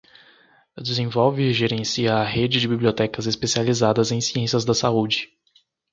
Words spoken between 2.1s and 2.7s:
a Rede de